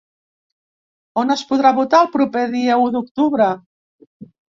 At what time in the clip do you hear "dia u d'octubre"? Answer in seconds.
2.59-3.55